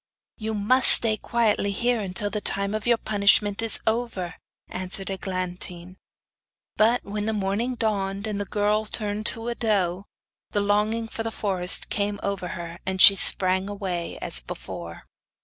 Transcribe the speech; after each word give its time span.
'You 0.39 0.55
must 0.55 0.89
stay 0.89 1.15
quietly 1.15 1.69
here 1.69 2.09
till 2.11 2.31
the 2.31 2.41
time 2.41 2.73
of 2.73 2.87
your 2.87 2.97
punishment 2.97 3.61
is 3.61 3.79
over,' 3.85 4.33
answered 4.67 5.11
Eglantine. 5.11 5.95
But 6.75 7.03
when 7.03 7.27
the 7.27 7.33
morning 7.33 7.75
dawned, 7.75 8.25
and 8.25 8.41
the 8.41 8.45
girl 8.45 8.85
turned 8.87 9.27
into 9.27 9.47
a 9.47 9.53
doe, 9.53 10.05
the 10.53 10.61
longing 10.61 11.07
for 11.07 11.21
the 11.21 11.29
forest 11.29 11.91
came 11.91 12.19
over 12.23 12.47
her, 12.47 12.79
and 12.83 12.99
she 12.99 13.15
sprang 13.15 13.69
away 13.69 14.17
as 14.23 14.41
before. 14.41 15.03